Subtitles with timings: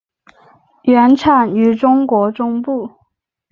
[0.81, 2.89] 原产于中国中部。